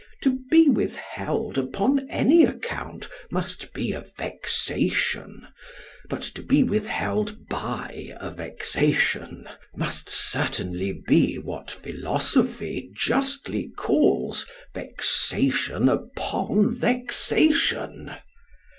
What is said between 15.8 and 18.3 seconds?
upon VEXATION.